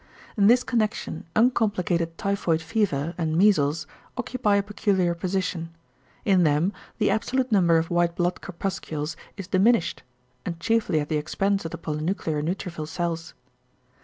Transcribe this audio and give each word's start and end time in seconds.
In 0.35 0.47
this 0.47 0.63
connection 0.63 1.25
uncomplicated 1.35 2.17
typhoid 2.17 2.59
fever 2.59 3.13
and 3.19 3.37
measles 3.37 3.85
occupy 4.17 4.55
a 4.55 4.63
peculiar 4.63 5.13
position. 5.13 5.75
In 6.25 6.41
them 6.41 6.73
the 6.97 7.11
absolute 7.11 7.51
number 7.51 7.77
of 7.77 7.91
white 7.91 8.15
blood 8.15 8.41
corpuscles 8.41 9.15
is 9.37 9.47
diminished, 9.47 10.01
and 10.43 10.59
chiefly 10.59 10.99
at 11.01 11.09
the 11.09 11.17
expense 11.17 11.65
of 11.65 11.69
the 11.71 11.77
polynuclear 11.77 12.41
neutrophil 12.41 12.87
cells. 12.87 13.35